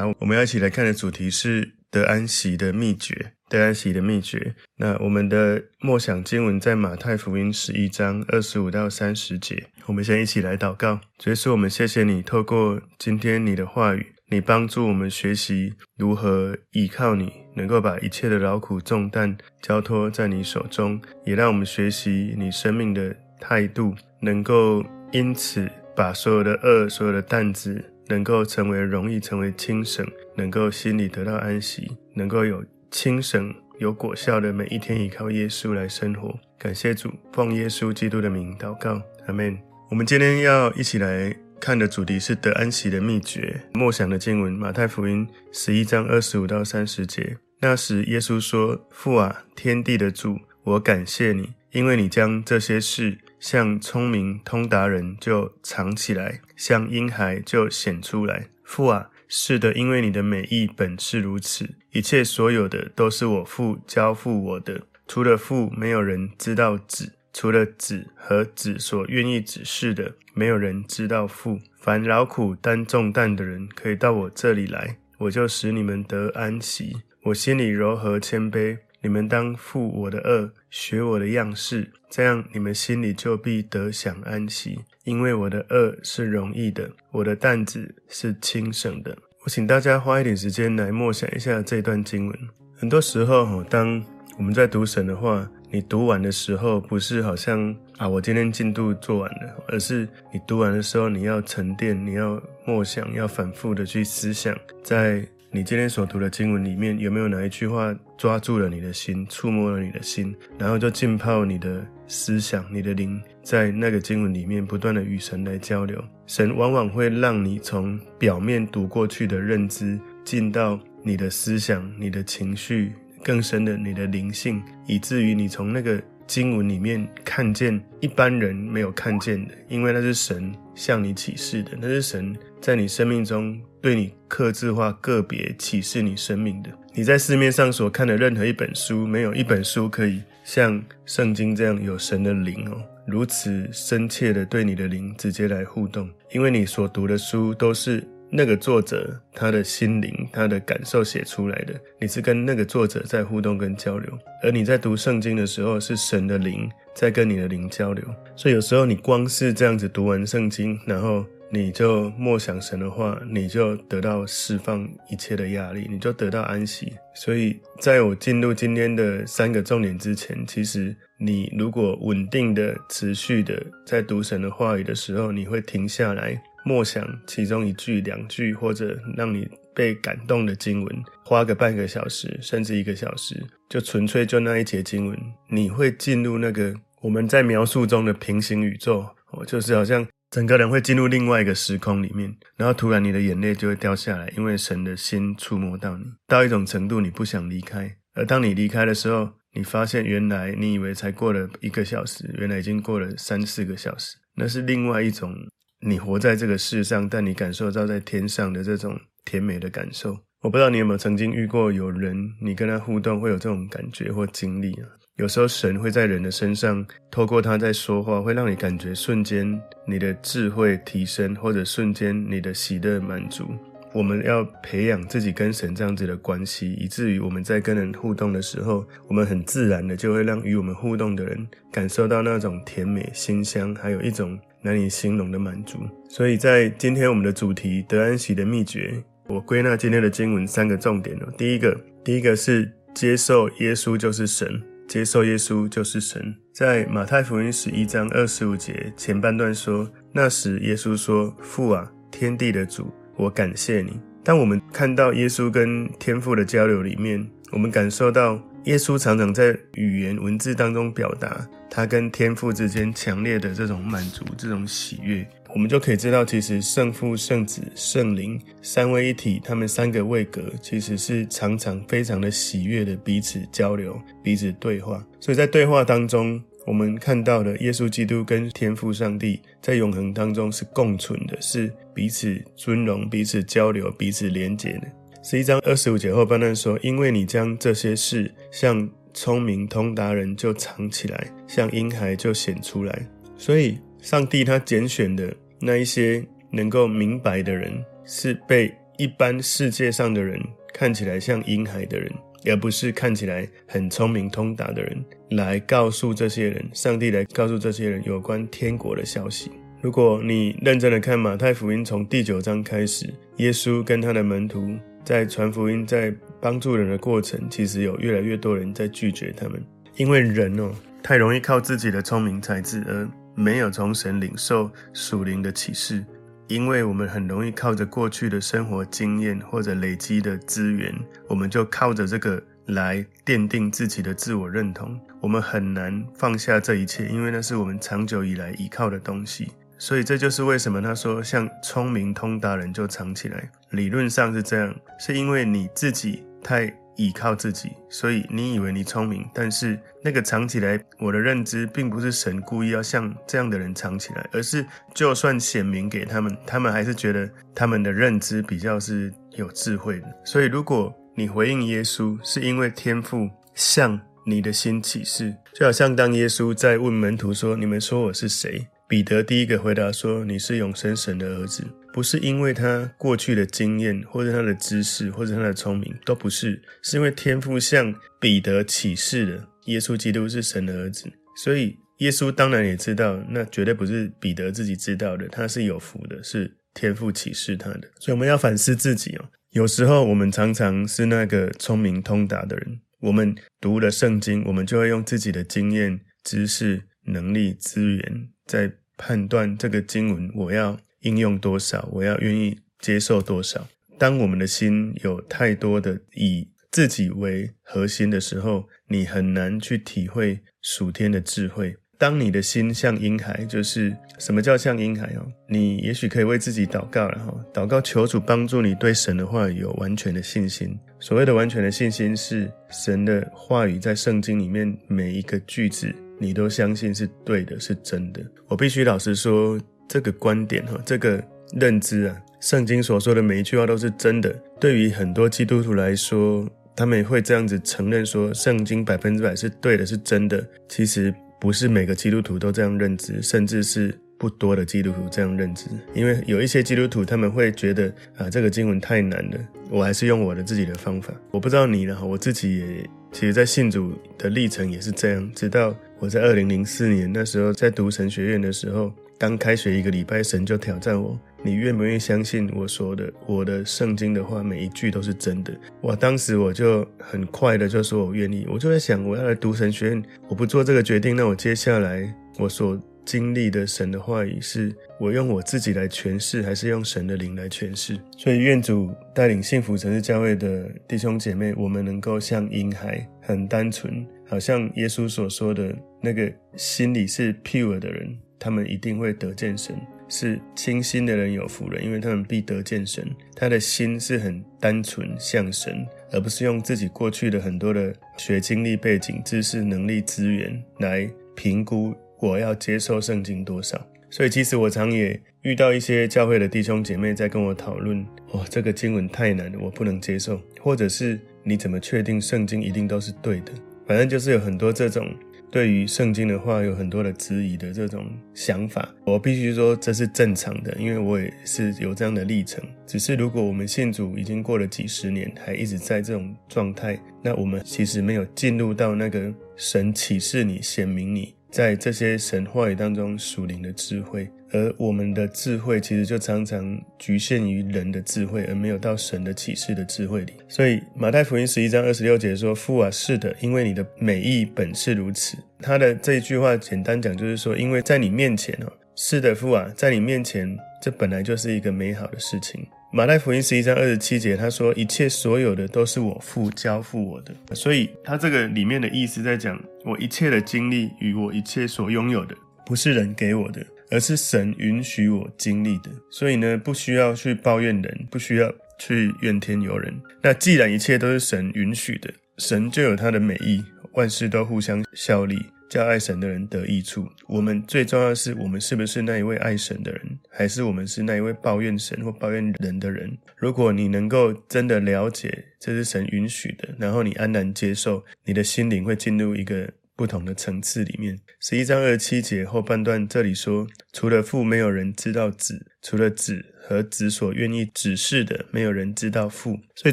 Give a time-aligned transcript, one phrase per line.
[0.00, 3.32] 好，我们要一起来看的主题是得安息的秘诀。
[3.50, 4.54] 得安息的秘诀。
[4.78, 9.66] 那我们的默想经文在马太福音十一章二十五到三十节。
[9.84, 11.00] 我们先一起来祷告。
[11.18, 36.38] 主耶稣，我们谢谢你，透过今天你的话语，你帮助我们学习如何依靠你，能够把一切的劳苦重担交托在你手中，也让我们学习你生命的态度，能够因此把所有的恶、所有的担子，能够成为容易，成为轻省，能够心里得到安息，能够有轻省有果效的每一天，依靠耶稣来生活。
[36.58, 39.56] 感谢主，奉耶稣基督的名祷告，阿门。
[39.88, 43.62] 我们今天要一起来看的主题是得安息的秘诀。
[43.72, 47.38] 默想的经文，马太福音十一章二十五到三十节。
[47.60, 58.48] 那时耶稣说：“父啊，天地的主，我感谢你，因为你将这些事像聪明通达人就藏起来，像婴孩就显出来。
[58.62, 61.70] 父啊，是的，因为你的美意本是如此。
[61.90, 71.60] 一切所有的都是我父交付我的，除了父，没有人知道子。”除了子和子所愿意指示的，没有人知道父。
[71.78, 76.96] 凡劳苦担重担的人，可以到我这里来，我就使你们得安息。
[77.22, 84.80] 我心里柔和谦卑，你们当负我的轭，学我的样式，这样你们心里就必得享安息。
[85.04, 89.16] 因为我的轭是容易的，我的担子是轻省的。
[89.42, 92.38] 我请大家花一点时间来默想一下这段经文。
[92.76, 94.04] 很多时候，当
[94.36, 116.00] 我们在读神的话，你读完的时候，不是好像啊，我今天进度做完了，而是你读完的时候，你要沉淀，你要默想，要反复的去思想，在你今天所读的经文里面，有没有哪一句话抓住了你的心，触摸了你的心，然后就浸泡你的思想，你的灵，在那个经文里面不断的与神来交流。
[116.26, 122.92] 神往往会让你从表面读过去的认知，进到你的思想、你的情绪。
[123.22, 136.70] 更深的你的灵性，以至于你从那个经文里面看见一般人没有看见的，因为那是神向你启示的，那是神在你生命中对你客制化、个别启示你生命的。
[136.92, 148.02] 你在市面上所看的任何一本书，没有一本书可以像圣经这样有神的灵哦，如此深切的对你的灵直接来互动，因为你所读的书都是。
[148.32, 158.04] 那个作者他的心灵、他的感受写出来的，你是跟那个作者在互动跟交流，而你在读圣经的时候，是神的灵在跟你的灵交流。
[158.36, 166.92] 所以有时候你光是这样子读完圣经，然后你就默想神的话，你就得到释放一切的压力，你就得到安息。
[167.14, 176.40] 所以在我进入今天的三个重点之前，其实你如果稳定的、持续的在读神的话语的时候，你会停下来。
[176.62, 183.34] 默想其中一句、两句，或者让你被感动的经文，花个半个小时，甚至一个小时，
[183.70, 185.18] 就纯粹就那一节经文，
[185.48, 205.34] 你会进入那个我们在描述中的平行宇宙，哦，就是好像整个人会进入另外一个时空里面，然后突然你的眼泪就会掉下来，因为神的心触摸到你，到一种程度你不想离开，而当你离开的时候，你发现原来你以为才过了一个小时，原来已经过了三四个小时，那是另外一种。
[205.82, 210.14] 你活在这个世上，但你感受到在天上的这种甜美的感受。
[210.42, 214.99] 我不知道你有没有曾经遇过有人，你跟他互动会有这种感觉或经历啊？
[215.20, 223.44] 有时候神会在人的身上，透过他在说话，会让你感觉瞬间你的智慧提升，或者瞬间你的喜乐满足。
[223.92, 234.38] 我们要培养自己跟神这样子的关系，以至于我们在跟人互动的时候，我们很自然的就会让与我们互动的人感受到那种甜美、馨香，还有一种。
[234.62, 235.78] 难以形容的满足。
[236.10, 241.32] 所以在今天我们的主题得安息的秘诀，我归纳今天的经文三个重点哦。
[241.38, 246.34] 第一个，第一个是接受耶稣就是神，接受耶稣就是神。
[246.52, 258.42] 在马太福音十一章二十五节前半段说：“那时耶稣说，父啊，天地的主，我感谢你。”当我们看到耶稣跟天父的交流里面，我们感受到。
[258.64, 275.04] 耶稣常常在语言文字当中表达他跟天父之间强烈的这种满足、这种喜悦，我们就可以知道，其实圣父、圣子、圣灵三位一体，他们三个位格其实是常常非常的喜悦的彼此交流、彼此对话。
[275.20, 284.82] 所以在对话当中，我们看到的耶稣基督跟天父上帝在永恒当中是共存的，是彼此尊荣、彼此交流、彼此连结的。
[285.22, 293.06] 十一章二十五节后半段说：“因为你将这些事向聪明通达人就藏起来，向婴孩就显出来。
[293.36, 297.72] 所以，上帝他拣选的那一些能够明白的人，
[298.04, 300.40] 是被一般世界上的人
[300.72, 302.10] 看起来像婴孩的人，
[302.46, 309.50] 而不是看起来很聪明通达的人，来告诉这些人，上帝来告诉这些人有关天国的消息。
[309.82, 319.62] 如果你认真的看马太福音，从第九章开始，耶稣跟他的门徒在传福音、在帮助人的过程，其实有越来越多人在拒绝他们，
[319.96, 320.70] 因为人哦，
[321.02, 323.08] 太容易靠自己的聪明才智，而
[323.40, 326.04] 没有从神领受属灵的启示。
[326.46, 330.92] 因为我们很容易靠着过去的生活经验或者累积的资源，
[331.28, 335.00] 我们就靠着这个来奠定自己的自我认同。
[335.20, 339.52] 我们很难放下这一切，因为那是我们长久以来依靠的东西。
[339.78, 343.48] 所以这就是为什么他说，像聪明通达人就藏起来。
[343.70, 346.79] 理论上是这样，是因为你自己太。
[347.00, 354.64] 依靠自己，所以你以为你聪明，但是那个藏起来，我的认知并不是神故意要像这样的人藏起来，而是
[354.94, 360.06] 就算显明给他们，他们还是觉得他们的认知比较是有智慧的。
[360.26, 381.10] 所以如果你回应耶稣，是因为天赋向你的心启示，就好像当耶稣在问门徒说：“你们说我是谁？”彼得第一个回答说：“你是永生神的儿子。”不是因为他过去的经验，或者他的知识，或者他的聪明，都不是，是因为天父向彼得启示了耶稣基督是神的儿子。
[381.42, 387.82] 所以耶稣当然也知道，那绝对不是彼得自己知道的，他是有福的，是天父启示他的。
[387.98, 389.24] 所以我们要反思自己哦。
[389.50, 398.72] 有时候我们常常是那个聪明通达的人，我们读了圣经，我们就会用自己的经验、知识、能力、资源在。
[399.02, 403.66] 判断这个经文，我要应用多少，我要愿意接受多少。
[403.98, 411.76] 当我们的心有太多的以自己为核心的时候，你很难去体会属天的智慧。
[411.98, 415.26] 当你的心像婴孩，就是什么叫像婴孩哦？
[415.46, 420.74] 你也许可以为自己祷告了哈，祷告求主帮助你对神的话语有完全的信心。
[420.98, 425.94] 所谓的完全的信心，是神的话语在圣经里面每一个句子。
[426.18, 428.22] 你都相信是对的，是真的。
[428.46, 429.58] 我必须老实说，
[429.90, 431.20] 这个观点哈，这个
[431.58, 434.32] 认知啊，圣经所说的每一句话都是真的。
[434.60, 440.46] 对于很多基督徒来说，他们也会这样子承认说，圣经百分之百是对的，是真的。
[440.68, 445.66] 其实不是每个基督徒都这样认知，甚至是不多的基督徒这样认知。
[445.92, 449.38] 因为有一些基督徒他们会觉得啊，这个经文太难了，
[449.70, 451.12] 我还是用我的自己的方法。
[451.32, 452.90] 我不知道你呢，我自己也。
[453.12, 455.32] 其实，在信主的历程也是这样。
[455.34, 465.52] 直到我在二零零四年那时候在读神学院的时候，刚开学一个礼拜，神就挑战我：你愿不愿意相信我说的，我的圣经的话，每一句都是真的？
[465.82, 465.94] 哇！
[465.94, 468.46] 当时我就很快的就说我愿意。
[468.50, 478.00] 我就在想，我要来读神学院，我不做这个决定，那我接下来我所经历的神的话语，是我用我自己来诠释，还是用神的灵来诠释？
[478.16, 489.76] 所以愿主带领幸福城市教会的弟兄姐妹，我们能够像婴孩，很单纯，好像耶稣所说的那个心里是 pure 的人，他们一定会得见神。
[490.12, 493.08] 是清心的人有福了，因为他们必得见神。
[493.36, 501.94] 他的心是很单纯，像神，而不是用自己过去的很多的学经历、背景、知识、能力、资源来评估。
[502.18, 503.80] 我要接受圣经多少？
[504.10, 510.40] 所以其实我常也遇到一些教会的弟兄姐妹在跟我讨论：哦，这个经文太难了，我不能接受。
[510.60, 513.52] 或者是你怎么确定圣经一定都是对的？
[513.86, 515.08] 反正就是有很多这种
[515.50, 518.88] 对于圣经的话有很多的质疑的这种想法。
[519.04, 522.62] 我必须说这是正常的，因为我也是有这样的历程。
[522.86, 531.34] 只是如果我们信主已经过了几十年，还一直在这种状态，那我们其实没有进入到那个神启示你、显明你。
[531.50, 540.32] 在这些神话语当中，属灵的智慧，而我们的智慧其实就常常局限于人的智慧，而没有到神的启示的智慧里。
[540.48, 552.66] 所以马太福音十一章二十六节说：“父啊，是的，因为你的美意本是如此。”他的这一句话简单讲就是说，因为在你面前哦，是的，父啊，在你面前，这本来就是一个美好的事情。
[552.92, 562.34] 马太福音十一章二十七节，他说：“一切所有的都是我父交付我的。”所以他这个里面的意思在讲，我一切的经历与我一切所拥有的，
[562.66, 565.90] 不是人给我的，而是神允许我经历的。
[566.10, 569.94] 所以呢，不需要去抱怨人，不需要去怨天尤人。
[570.22, 575.38] 那既然一切都是神允许的，神就有他的美意，万事都互相效力。
[575.70, 577.08] 叫爱神的人得益处。
[577.28, 583.16] 我们最重要的是，我们是不是那一位爱神的人，还是我们是那一位抱怨神或抱怨人的人？
[583.36, 589.70] 如果你能够真的了解这是神允许的，然后你安然接受，你的心灵会进入一个
[590.00, 591.20] 不同的层次里面。
[591.42, 599.58] 十一章二十七节后半段这里说，除了父，没有人知道子；除了子和子所愿意指示的，没有人知道父。
[599.76, 599.92] 所以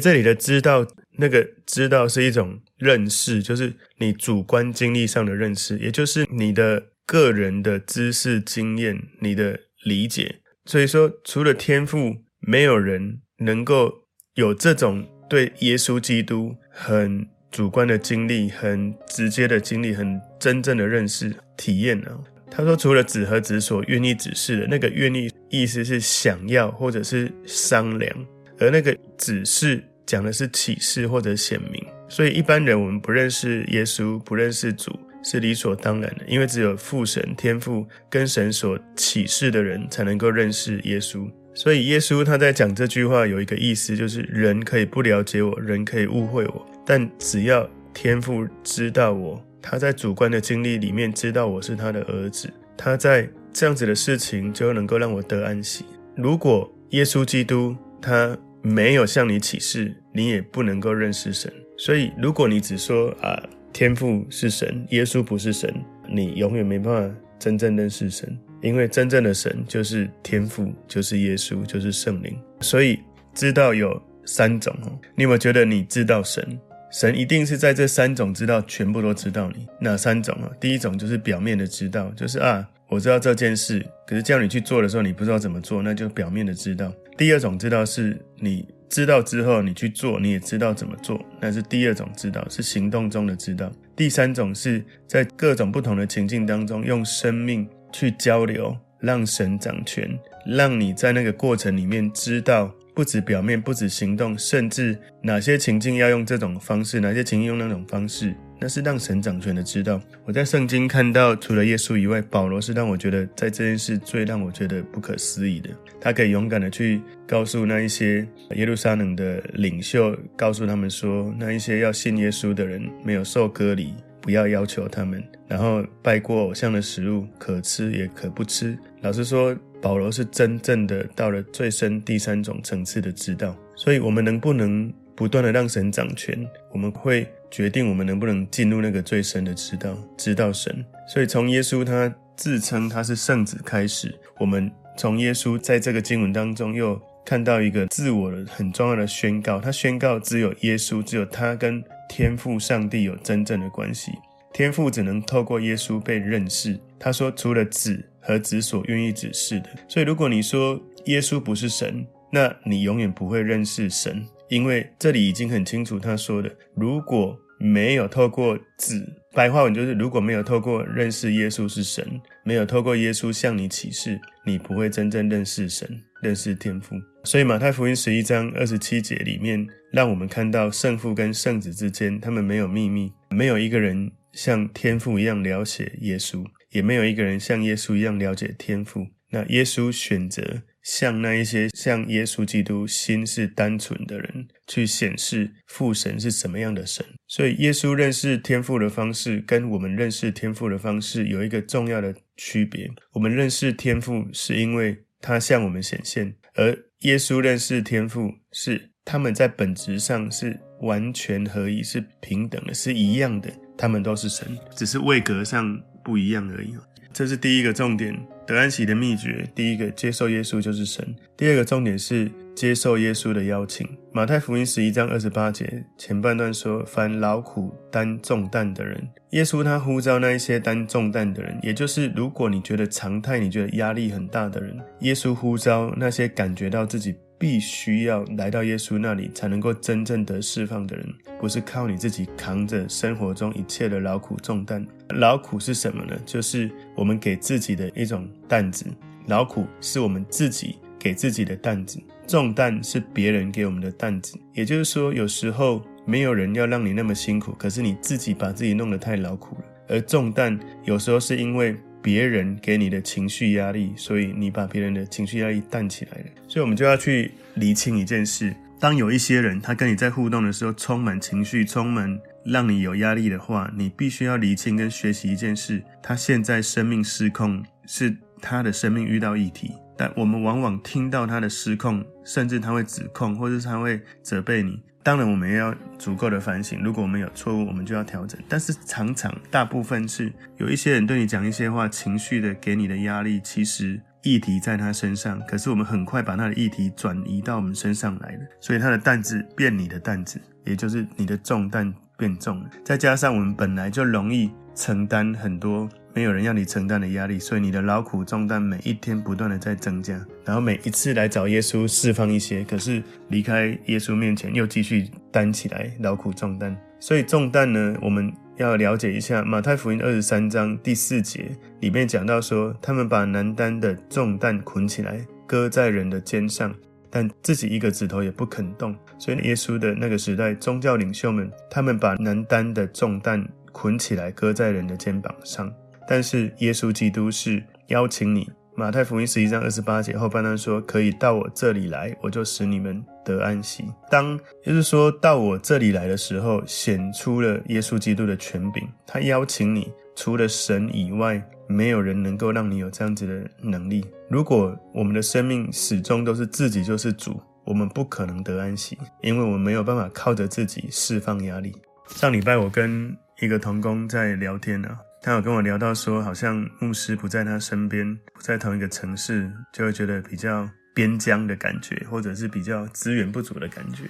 [0.00, 0.86] 这里的知道，
[1.18, 10.36] 那个知道是一种认识，就是你主观经历上的认识，也就是你的个人的知识经验、你的理解。
[10.64, 22.08] 所以说，除了天赋，没有人能够有这种对耶稣基督很主观的经历、很直接的经历、很真正的认识体验呢、
[22.50, 28.14] 他说，除了子和子所愿意指示的，那个愿意意思是想要或者是商量，
[28.58, 31.84] 而那个指示讲的是启示或者显明。
[32.08, 34.98] 所以一般人我们不认识耶稣，不认识主。
[35.20, 41.28] 是理所当然的，因为只有父神天父跟神所启示的人才能够认识耶稣。
[41.52, 55.84] 所以耶稣他在讲这句话有一个意思，就是人可以不了解我，人可以误会我，但只要天父知道我，他在主观的经历里面知道我是他的儿子，他在这样子的事情就能够让我得安息。
[56.16, 61.52] 如果耶稣基督他没有向你启示，你也不能够认识神。
[61.76, 63.38] 所以如果你只说啊。
[63.70, 65.72] 天父是神，耶稣不是神，
[66.08, 72.36] 你永远没办法真正认识神，因为真正的神就是天父，就是耶稣，就是圣灵。
[72.60, 72.98] 所以
[73.34, 76.58] 知道有三种哦，你有没有觉得你知道神？
[76.90, 79.66] 神一定是在这三种知道全部都知道你。
[79.80, 80.50] 哪三种啊？
[80.58, 86.92] 第一种就是表面的知道，就是啊，我知道这件事，可是叫你去做的时候，你不知道怎么做，那就表面的知道。
[87.16, 88.66] 第二种知道是你。
[88.90, 93.70] 知道之后，你去做，你也知道怎么做，那是第二种知道，是行动中的知道。
[93.94, 100.08] 第三种是在各种不同的情境当中，用生命去交流，让神掌权，
[100.46, 108.34] 让你在那个过程里面知道，不止表面，不止行动，甚至哪些情境要用这种方式，哪些情境用那种方式。
[108.60, 110.02] 那是让神掌权的知道。
[110.24, 115.70] 我在圣经看到，除了耶稣以外，保罗是让我觉得在这件事最让我觉得不可思议的。
[116.00, 118.26] 他可以勇敢的去告诉那一些
[118.56, 125.22] 耶路撒冷的领袖，告诉他们说，那一些要信耶稣的人没有受割礼，不要要求他们。
[125.46, 128.76] 然后拜过偶像的食物，可吃也可不吃。
[129.02, 133.56] 老实说，保罗是真正的到了最深第三种层次的知道。
[133.74, 136.46] 所以，我们能不能不断的让神掌权？
[136.72, 137.26] 我们会。
[137.50, 140.84] 决定我们能不能进入那个最深的知道，知道神。
[141.08, 149.58] 所以从耶稣他自称他是圣子开始，我们从耶稣在这个经文当中又看到一个自我的很重要的宣告。
[149.58, 154.12] 他宣告只有耶稣，只有他跟天父上帝有真正的关系。
[154.52, 156.78] 天父只能透过耶稣被认识。
[156.98, 159.68] 他说，除了子和子所愿意指示的。
[159.88, 164.26] 所以如果你说耶稣不是神，那你永远不会认识神。
[164.48, 175.86] 因为这里已经很清楚，他说的，如果没有透过子，白话文就是如果没有透过认识耶稣是神，没有透过耶稣向你启示，你不会真正认识神，
[176.22, 176.96] 认识天父。
[177.24, 186.42] 所以马太福音十一章二十七节里面，让我们看到圣父跟圣子之间，他们没有秘密，没有一个人像天父一样了解耶稣，
[186.78, 189.08] 也没有一个人像耶稣一样了解天赋。
[189.30, 190.62] 那耶稣选择。
[190.88, 197.04] 向那一些像耶稣基督心是单纯的人，去显示父神是什么样的神。
[197.26, 202.90] 所以，耶稣认识天赋的方式，跟我们认识天赋的方式有一个重要的区别。
[203.12, 213.52] 我们认识天赋是因为他向我们显现，而耶稣认识天赋是他们在本质上是完全合一，是平等的，是一样的。
[213.76, 215.78] 他们都是神，只是位格上
[216.08, 216.74] 不一样而已。
[217.12, 219.46] 这是第一个重点，得安息的秘诀。
[219.54, 221.14] 第一个，接受耶稣就是神。
[221.36, 223.86] 第二个重点是接受耶稣的邀请。
[224.10, 241.06] 马太福音十一章二十八节前半段说：“凡劳苦担重担的人，耶稣他呼召那一些担重担的人，也就是如果你觉得常态，你觉得压力很大的人，耶稣呼召那些感觉到自己。”必须要来到耶稣那里，才能够真正得释放的人，
[241.40, 244.84] 不是靠你自己扛着生活中一切的劳苦重担。
[245.10, 246.18] 劳苦是什么呢？
[246.26, 248.84] 就是我们给自己的一种担子。
[249.26, 254.36] 劳苦是我们自己给自己的担子，重担是别人给我们的担子。
[254.52, 259.64] 也就是说，有时候没有人要让你那么辛苦，可是你自己把自己弄得太劳苦了。
[259.88, 261.76] 而重担有时候是因为。
[262.02, 266.24] 别人给你的情绪压力，所以你把别人的情绪压力淡起来了。
[266.46, 279.72] 所以，我们就要去厘清一件事：当有一些人他跟你在互动的时候，充满情绪，充满让你有压力的话，你必须要厘清跟学习一件事：他现在生命失控，是他的生命遇到议题。
[279.96, 284.80] 但我们往往听到他的失控，甚至他会指控，或者是他会责备你。
[285.08, 288.38] 当然我们也要足够的反省，如果我们有错误，我们就要调整。
[288.46, 302.68] 但是常常大部分是有一些人对你讲一些话，情绪的给你的压力，其实议题在他身上，可是我们很快把他的议题转移到我们身上来了，所以他的担子变你的担子，也就是你的重担变重了。
[302.84, 305.88] 再加上我们本来就容易承担很多。
[306.14, 316.76] 没有人要你承担的压力，所以你的劳苦重担每一天不断的在增加，然后每一次来找耶稣释放一些，可是离开耶稣面前又继续担起来劳苦重担。
[316.98, 326.74] 所以重担呢，我们要了解一下马太福音二十三章第四节里面讲到说，他们把难担的重担捆起来，搁在人的肩上，
[327.08, 328.96] 但自己一个指头也不肯动。
[329.18, 333.46] 所以耶稣的那个时代，宗教领袖们，他们把难担的重担
[333.80, 335.72] 捆起来，搁在人的肩膀上。
[336.08, 348.82] 但是耶稣基督是邀请你，马太福音十一章二十八节后半段说：“可以到我这里来，我就使你们得安息。”当就是说到我这里来的时候，显出了耶稣基督的权柄。
[349.06, 354.04] 他邀请你，除了神以外，没有人能够让你有这样子的能力。
[354.28, 361.72] 如果我们的生命始终都是自己就是主，我们不可能得安息，因为我们没有办法靠着自己释放压力。
[362.08, 364.98] 上礼拜我跟一个同工在聊天啊。
[365.22, 374.04] 他有跟我聊到说，好像牧师不在他身边，不在同一个城市，就会觉得比较边疆的感觉，或者是比较资源不足的感觉。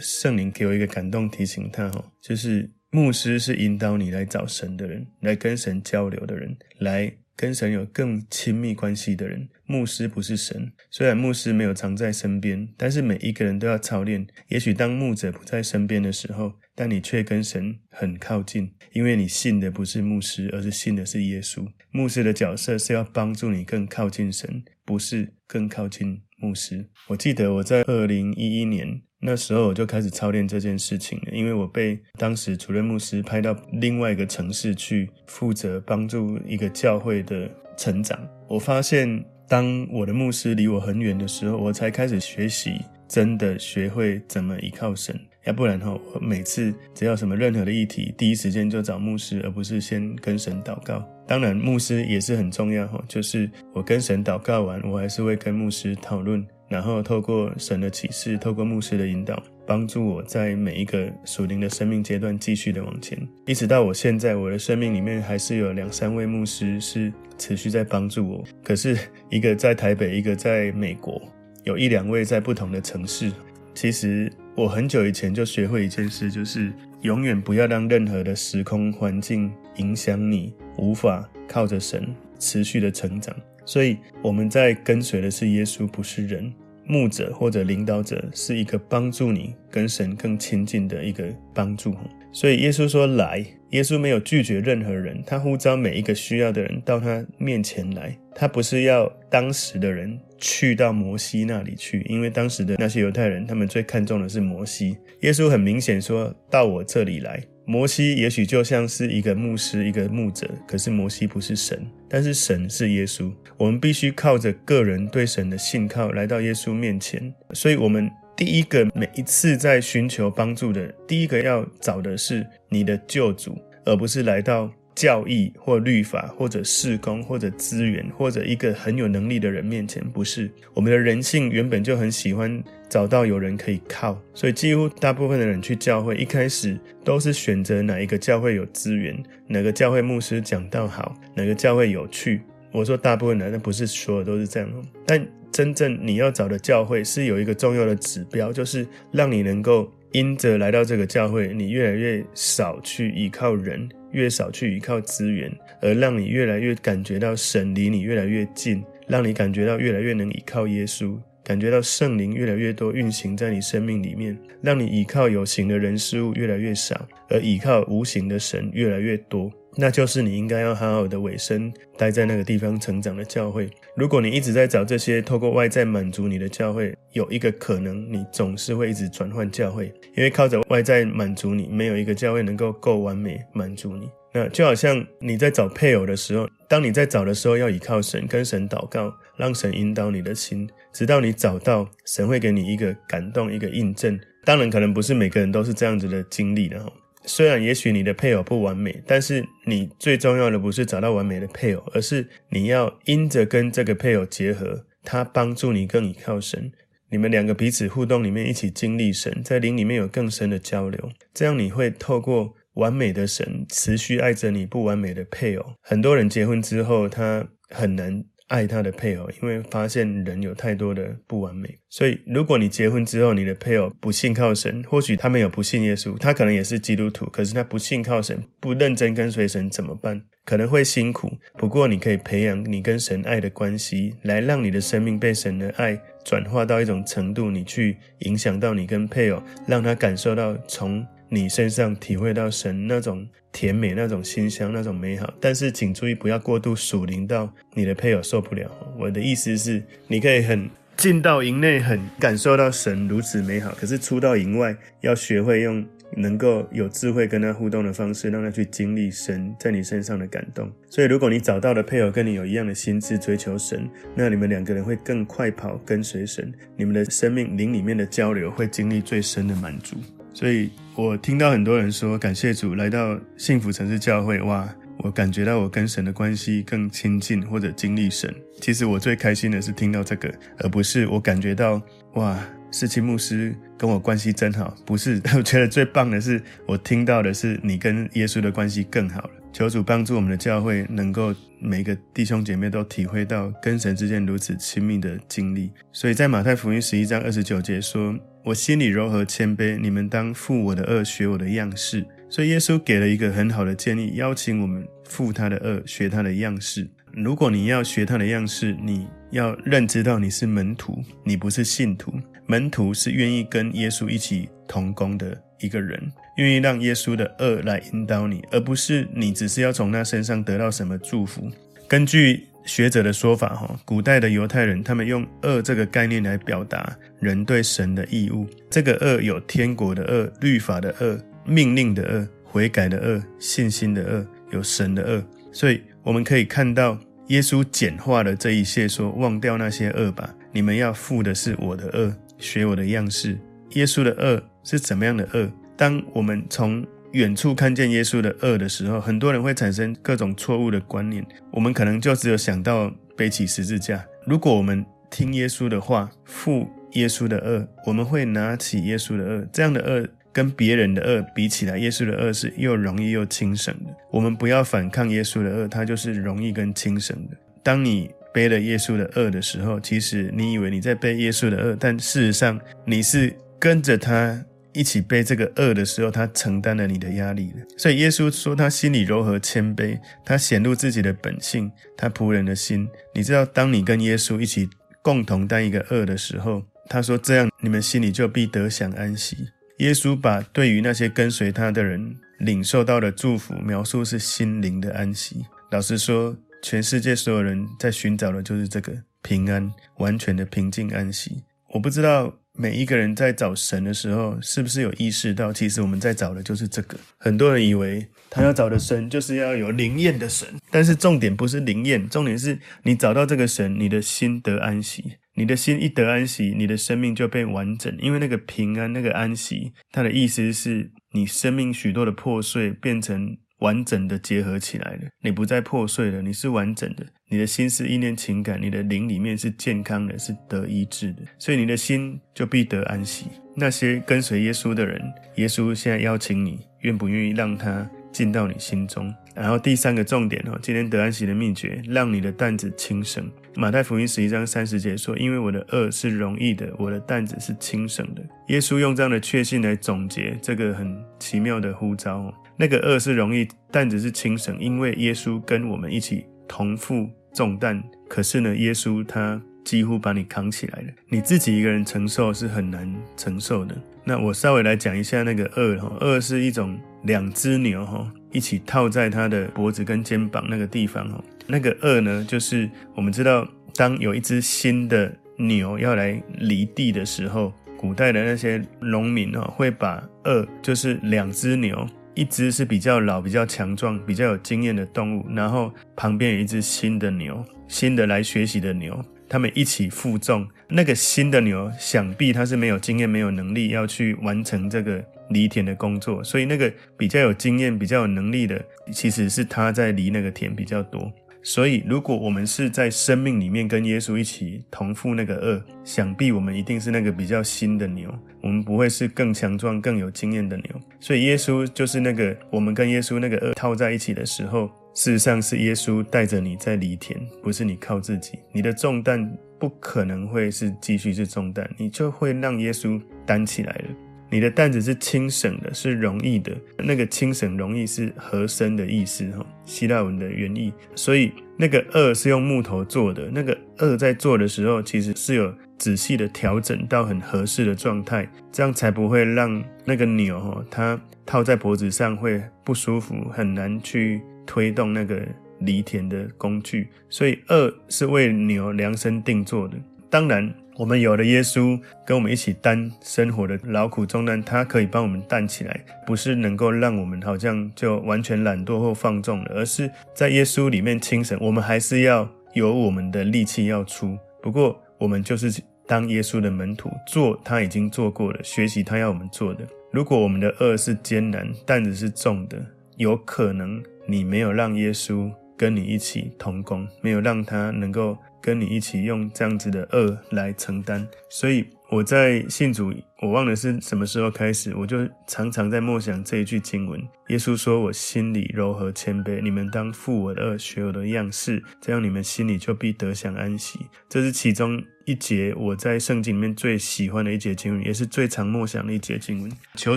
[0.00, 9.48] 圣灵给我一个感动，提醒他哦，就是牧师是引导你来找神的人，来跟神交流的人，来跟神有更亲密关系的人。
[9.64, 14.26] 牧师不是神，虽然牧师没有常在身边，但是每一个人都要操练。
[14.48, 21.66] 也许当牧者不在身边的时候，但你却跟神很靠近，因为你信的不是牧师，而是信的是耶稣。
[21.90, 26.88] 牧师的角色是要帮助你更靠近神，不是更靠近牧师。
[27.08, 38.16] 我记得我在二零一一年那时候我就开始操练这件事情了，因为我被当时主任牧师派到另外一个城市去负责帮助一个教会的成长。
[38.48, 42.74] 我发现，当我的牧师离我很远的时候，我才开始学习，
[43.08, 45.18] 真的学会怎么依靠神。
[45.48, 51.02] 要不然哈，我每次只要什么任何的议题，第一时间就找牧师，而不是先跟神祷告。
[51.26, 68.44] 当然，牧师也是很重要哈，就是我跟神祷告完，我还是会跟牧师讨论，然后透过神的启示，透过牧师的引导，帮助我在每一个属灵的生命阶段继续的往前，一直到我现在，我的生命里面还是有两三位牧师是持续在帮助我。
[68.62, 68.98] 可是
[69.30, 71.18] 一个在台北，一个在美国，
[71.64, 73.32] 有一两位在不同的城市。
[73.78, 74.28] 其实。
[74.56, 83.32] 我很久以前就学会一件事，就是永远不要让任何的时空环境影响你，无法靠着神持续的成长。
[83.64, 86.52] 所以我们在跟随的是耶稣，不是人。
[86.86, 91.94] 牧者或者领导者是一个帮助你跟神更亲近的一个帮助。
[92.32, 98.16] 所以耶稣说来，耶稣没有拒绝任何人，他呼召每一个需要的人到他面前来。
[98.34, 100.18] 他不是要当时的人。
[100.40, 104.96] 去到摩西那里去，因为当时的那些犹太人，他们最看重的是摩西。
[105.22, 113.32] 耶稣很明显说到我这里来，摩西也许就像是一个牧师、一个牧者，可是摩西不是神，但是神是耶稣。
[113.56, 117.34] 我们必须靠着个人对神的信靠来到耶稣面前。
[117.52, 124.72] 所以，我们第一个每一次在寻求帮助的，第一个要找的是你的救主，而不是来到。
[124.94, 142.42] 教义或律法或者事工或者资源或者一个很有能力的人面前，不是我们的人性原本就很喜欢找到有人可以靠，所以几乎大部分的人去教会一开始都是选择哪一个教会有资源，哪个教会牧师讲道好，哪个教会有趣。
[142.72, 144.68] 我说大部分人，那不是所有都是这样。
[145.06, 153.88] 但真正你要找的教会是有一个重要的指标，就是让你能够因着来到这个教会，你越来越少去依靠人。
[154.12, 169.52] 越少去依靠资源，而让你越来越感觉到神离你越来越近，让你感觉到越来越能依靠耶稣，感觉到圣灵越来越多运行在你生命里面，让你依靠有形的人事物越来越少，而依靠无形的神越来越多。
[169.80, 173.70] 那就是你应该要好好的委身待在那个地方成长的教会。
[173.94, 179.86] 如果你一直在找这些透过外在满足你的教会，有一个可能，你总是会一直转换教会，
[180.16, 184.10] 因为靠着外在满足你，没有一个教会能够够完美满足你。
[184.34, 194.18] 那就好像你在找配偶的时候，当你在找的时候，要依靠神，跟神祷告，让神引导你的心，直到你找到，神会给你一个感动，一个印证。
[194.44, 196.92] 当然，可能不是每个人都是这样子的经历的哈。
[197.28, 206.72] 虽然也许你的配偶不完美，但是你最重要的不是找到完美的配偶，而是你要因着跟这个配偶结合，他帮助你更依靠神。
[207.10, 215.74] 你们两个彼此互动里面一起经历神，在灵里面有更深的交流，这样你会透过完美的神持续爱着你不完美的配偶。
[215.82, 218.24] 很多人结婚之后，他很难。
[218.48, 230.22] 爱他的配偶，因为发现人有太多的不完美，所以如果你结婚之后，你的配偶不信靠神，或许他没有不信耶稣，他可能也是基督徒，可是他不信靠神，不认真跟随神，怎么办？
[230.44, 243.28] 可能会辛苦，不过你可以培养你跟神爱的关系，来让你的生命被神的爱转化到一种程度，你去影响到你跟配偶，让他感受到从你身上体会到神那种。
[243.50, 248.70] 甜美那种馨香，那种美好，但是请注意不要过度属灵到你的配偶受不了。
[248.98, 260.70] 我的意思是，你可以很进到营内，很感受到神如此美好，可是出到营外，要学会用能够有智慧跟他互动的方式，让他去经历神在你身上的感动。
[260.90, 269.96] 所以，如果你找到的配偶跟你有一样的心智追求神，那你们两个人会更快跑跟随神，你们的生命灵里面的交流会经历最深的满足。
[270.38, 278.32] 所以我听到很多人说，感谢主来到幸福城市教会，哇，我感觉到我跟神的关系更亲近，或者经历神。
[278.60, 281.82] 其实我最开心的是听到这个，而不是我感觉到
[282.14, 282.38] 哇，
[282.70, 284.72] 世青牧师跟我关系真好。
[284.86, 289.30] 不是， 我觉得最棒的是我听到的是你跟耶稣的关系更好了。
[289.52, 295.72] 求主帮助我们的教会，能够每个弟兄姐妹都体会到跟神之间如此亲密的经历。
[295.92, 298.16] 所以在马太福音十一章二十九节说。
[298.48, 302.02] 我心里柔和谦卑，你们当负我的轭，学我的样式。
[302.30, 306.88] 所以耶稣给了一个很好的建议，邀请我们负他的轭，学他的样式。
[307.12, 312.10] 如果你要学他的样式，你要认知到你是门徒，你不是信徒。
[312.46, 321.50] 门徒是愿意跟耶稣一起同工的一个人，愿意让耶稣的轭来引导你，而不是你只是要从他身上得到什么祝福。
[321.86, 328.46] 根据学者的说法，哈，古代的犹太人他们用恶这个概念来表达人对神的义务。
[328.68, 335.24] 这个恶有天国的恶、律法的恶、命令的恶、悔改的恶、信心的恶，有神的恶。
[335.50, 343.38] 所以我们可以看到，耶稣简化了这一切，说忘掉那些恶吧，你们要负的是我的恶，学我的样式。
[343.70, 345.50] 耶稣的恶是怎么样的恶？
[345.74, 351.24] 当我们从远处看见耶稣的恶的时候，很多人会产生各种错误的观念。
[351.50, 354.04] 我们可能就只有想到背起十字架。
[354.26, 359.46] 如果我们听耶稣的话，负耶稣的恶，我们会拿起耶稣的恶。
[359.50, 363.90] 这样的恶跟别人的恶比起来，耶稣的恶是又容易又轻省的。
[364.10, 367.36] 我们不要反抗耶稣的恶，它就是容易跟轻省的。
[367.62, 374.44] 当你背了耶稣的恶的时候，其实你以为你在背耶稣的恶，但事实上你是跟着他。
[374.72, 377.66] 一起背这个恶的时候，他承担了你的压力了。
[377.76, 382.88] 所以耶稣说他心里柔和谦卑，他显露自己的本性，他仆人的心。
[383.14, 384.68] 你知道，当你跟耶稣一起
[385.02, 389.36] 共同担一个恶的时候，他说这样你们心里就必得享安息。
[389.78, 395.44] 耶稣把对于那些跟随他的人领受到的祝福描述是心灵的安息。
[395.70, 401.42] 老实说，全世界所有人在寻找的就是这个平安，完全的平静安息。
[401.70, 402.38] 我不知道。
[402.60, 406.98] 每一个人在找神的时候，是不是有意识到，其实我们在找的就是这个？
[407.18, 415.18] 很多人以为他要找的神就是要有灵验的神，但是重点不是灵验，重点是你找到这个神，你的心得安息。
[415.34, 417.96] 你的心一得安息，你的生命就被完整。
[418.00, 423.38] 因为那个平安，那个安息，它的意思是你生命许多的破碎变成。
[423.60, 433.26] 完整的结合起来了，你不再破碎了，你是完整的，你的心思、意念、情感，你的灵里面是健康的，是得医治的，所以你的心就必得安息。
[433.54, 435.02] 那些跟随耶稣的人，
[435.36, 439.12] 耶稣现在邀请你，愿不愿意让他进到你心中？
[439.34, 443.28] 然后第三个重点哦，今天得安息的秘诀，让你的担子轻省。
[443.54, 452.32] 马太福音十一章三十节说：“因为我的轭是容易的，我的担子是轻省的。”耶稣用这样的确信来总结这个很奇妙的呼召。
[452.58, 457.82] 那个轭是容易，担子是轻省，因为耶稣跟我们一起同负重担。
[458.08, 463.76] 可是呢，耶稣他几乎把你扛起来了，你自己一个人承受是很难承受的。
[464.02, 471.22] 那我稍微来讲一下那个轭哈，轭是一种两只牛哈一起套在他的脖子跟肩膀那个地方哈。
[471.46, 481.86] 那个轭呢，就是我们知道，当有一只新的牛要来犁地的时候，古代的那些农民哦会把轭，就是两只牛。
[482.18, 490.44] 一只是比较老、比较强壮、比较有经验的动物，然后旁边有一只新的牛，新的来学习的牛，他们一起负重。
[490.68, 495.00] 那个新的牛想必它是没有经验、没有能力要去完成这个
[495.30, 501.12] 犁田的工作，所以那个比较有经验、比较有能力的，其实是它在犁那个田比较多。
[501.48, 510.66] 所以，如果我们是在生命里面跟耶稣一起同负那个轭，想必我们一定是那个比较新的牛，我们不会是更强壮、更有经验的牛。
[511.00, 518.38] 所以，耶稣就是那个我们跟耶稣那个轭套在一起的时候，事实上是耶稣带着你在犁田，不是你靠自己。
[518.52, 523.84] 你的重担不可能会是继续是重担，你就会让耶稣担起来了。
[524.30, 526.54] 你的担子是轻省的，是容易的。
[526.76, 530.72] 那个轻省容易是合身的意思，哈，希腊文的原意。
[530.94, 533.28] 所以那个轭是用木头做的。
[533.32, 545.22] 那个轭在做的时候，其实是有仔细的调整到很合适的状态，这样才不会让那个牛，哈，它套在脖子上会不舒服，很难去推动那个
[545.60, 546.88] 犁田的工具。
[547.08, 549.76] 所以轭是为牛量身定做的。
[550.10, 550.54] 当然。
[550.78, 561.36] 我们有了耶稣跟我们一起担生活的劳苦重担，他可以帮我们担起来，不是能够让我们好像就完全懒惰或放纵了，而是在耶稣里面轻省。
[561.42, 569.66] 我们还是要有我们的力气要出，不过我们就是当耶稣的门徒，做他已经做过了，学习他要我们做的。
[569.90, 572.56] 如果我们的轭是艰难，担子是重的，
[572.98, 578.16] 有可能你没有让耶稣跟你一起同工，没有让他能够。
[578.40, 587.00] 跟你一起用这样子的恶来承担，所以我在信主，我忘了是什么时候开始，我就常常在默想这一句经文。
[587.28, 599.52] 耶稣说：“我心里柔和谦卑，你们当负我的轭，学我的样式，这样你们心里就必得享安息。”这是其中一节我在圣经里面最喜欢的一节经文，也是最常默想的一节经文。
[599.74, 599.96] 求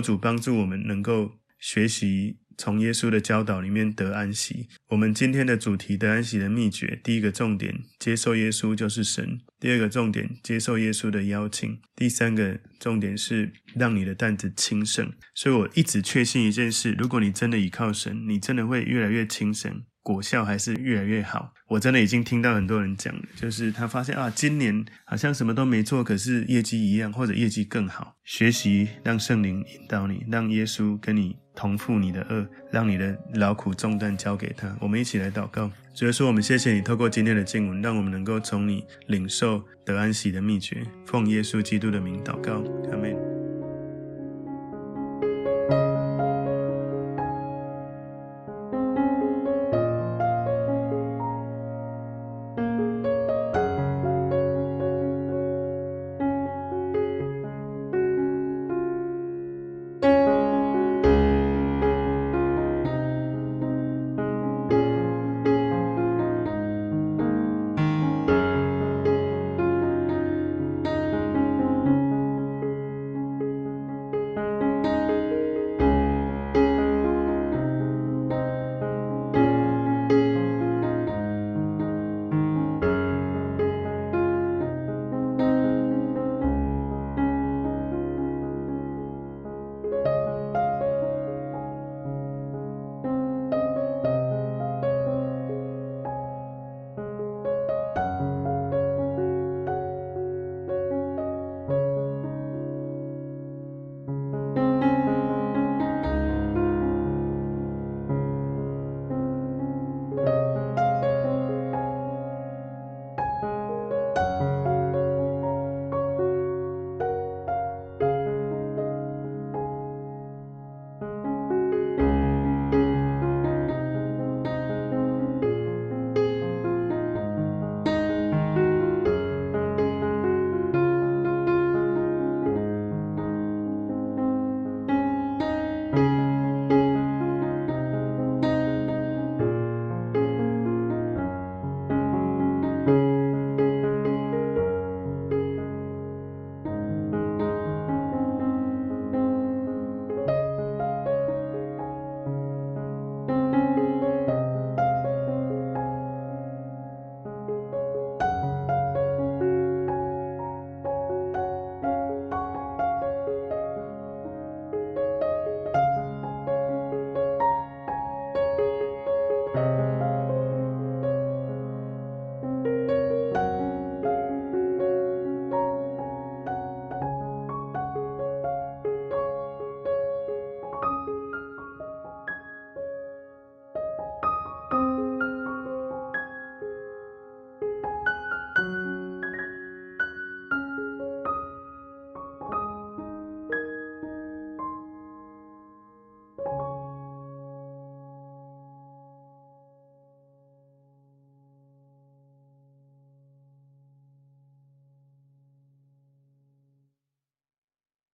[0.00, 2.38] 主帮助我们能够学习。
[2.58, 4.68] 从耶稣的教导里面得安息。
[4.88, 9.24] 我们今天的主题得安息的秘诀，第一个重点，接受耶稣就是神；
[9.58, 15.12] 第二个重点，接受耶稣的邀请；第三个重点是让你的担子轻省。
[15.34, 19.82] 所以我一直确信一件事：如果你真的倚靠神，你真的会越来越轻省。
[20.04, 21.52] 果效还是越来越好。
[21.68, 28.16] 我真的已经听到很多人讲了，就是他发现啊，今年好像什么都没做，可是业绩一样，或者业绩更好。
[28.24, 34.74] 学习让圣灵引导你，让耶稣跟你同负你的恶，让你的劳苦重担交给他。
[34.80, 40.82] 我们一起来祷告，主耶稣，我们谢谢你，透过今天的经文，让我们能够从你领受得安息的秘诀。
[41.06, 43.21] 奉耶稣基督的名祷告，阿门。